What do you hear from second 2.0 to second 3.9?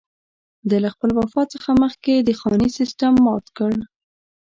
د خاني سېسټم مات کړ.